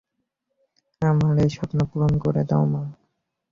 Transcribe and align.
আমার 1.01 1.33
এই 1.37 1.49
স্বপ্ন 1.49 1.79
পূরণ 1.91 2.13
করে 2.17 2.41
দাও, 2.43 2.63
মা। 2.65 2.83